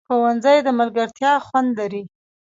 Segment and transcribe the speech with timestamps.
[0.09, 2.03] ښوونځی د ملګرتیا خوند لري